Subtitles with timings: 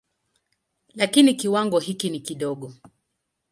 [0.95, 2.73] Lakini kiwango hiki ni kidogo.